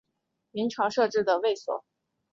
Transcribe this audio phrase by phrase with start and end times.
[0.49, 1.85] 明朝设置的卫所。